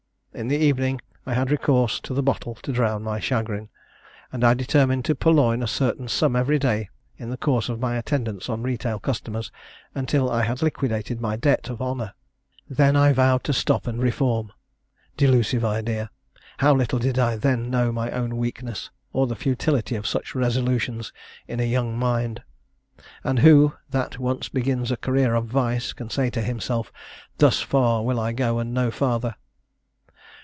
In 0.33 0.47
the 0.47 0.55
evening 0.57 1.01
I 1.25 1.33
had 1.33 1.51
recourse 1.51 1.99
to 1.99 2.13
the 2.13 2.23
bottle 2.23 2.55
to 2.55 2.71
drown 2.71 3.03
my 3.03 3.19
chagrin; 3.19 3.67
and 4.31 4.45
I 4.45 4.53
determined 4.53 5.03
to 5.05 5.13
purloin 5.13 5.61
a 5.61 5.67
certain 5.67 6.07
sum 6.07 6.37
every 6.37 6.57
day, 6.57 6.87
in 7.17 7.29
the 7.29 7.35
course 7.37 7.67
of 7.67 7.81
my 7.81 7.97
attendance 7.97 8.47
on 8.47 8.63
retail 8.63 8.97
customers, 8.97 9.51
until 9.93 10.31
I 10.31 10.43
had 10.43 10.61
liquidated 10.61 11.19
my 11.19 11.35
debt 11.35 11.69
of 11.69 11.81
honour! 11.81 12.13
Then 12.69 12.95
I 12.95 13.11
vowed 13.11 13.43
to 13.43 13.53
stop 13.53 13.87
and 13.87 14.01
reform. 14.01 14.53
Delusive 15.17 15.65
idea! 15.65 16.09
how 16.59 16.73
little 16.73 16.97
did 16.97 17.19
I 17.19 17.35
then 17.35 17.69
know 17.69 17.91
my 17.91 18.09
own 18.09 18.37
weakness, 18.37 18.89
or 19.11 19.27
the 19.27 19.35
futility 19.35 19.97
of 19.97 20.07
such 20.07 20.33
resolutions 20.33 21.11
in 21.45 21.59
a 21.59 21.63
young 21.69 21.99
mind! 21.99 22.41
And 23.25 23.39
who, 23.39 23.73
that 23.89 24.17
once 24.17 24.47
begins 24.47 24.91
a 24.91 24.97
career 24.97 25.35
of 25.35 25.47
vice, 25.47 25.91
can 25.91 26.09
say 26.09 26.29
to 26.29 26.41
himself, 26.41 26.89
"Thus 27.37 27.59
far 27.59 28.01
will 28.03 28.19
I 28.19 28.31
go, 28.31 28.59
and 28.59 28.73
no 28.73 28.91
farther?" 28.91 29.35